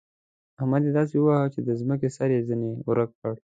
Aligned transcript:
احمد 0.59 0.81
يې 0.87 0.91
داسې 0.97 1.15
وواهه 1.17 1.47
چې 1.53 1.59
د 1.67 1.69
ځمکې 1.79 2.09
سر 2.15 2.29
يې 2.35 2.41
ځنې 2.47 2.69
ورک 2.87 3.09
کړ. 3.21 3.33